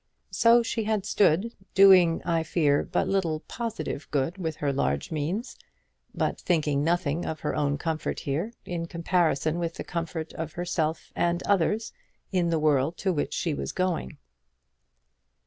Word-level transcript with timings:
So 0.31 0.63
had 0.63 0.65
she 0.65 0.99
stood, 1.11 1.53
doing, 1.75 2.23
I 2.23 2.41
fear, 2.41 2.81
but 2.83 3.07
little 3.07 3.41
positive 3.41 4.09
good 4.09 4.39
with 4.39 4.55
her 4.55 4.73
large 4.73 5.11
means, 5.11 5.55
but 6.15 6.39
thinking 6.41 6.83
nothing 6.83 7.23
of 7.23 7.41
her 7.41 7.53
own 7.55 7.77
comfort 7.77 8.21
here, 8.21 8.51
in 8.65 8.87
comparison 8.87 9.59
with 9.59 9.75
the 9.75 9.83
comfort 9.83 10.33
of 10.33 10.53
herself 10.53 11.11
and 11.15 11.43
others 11.43 11.93
in 12.31 12.49
the 12.49 12.57
world 12.57 12.97
to 12.97 13.13
which 13.13 13.35
she 13.35 13.53
was 13.53 13.71
going. 13.73 14.17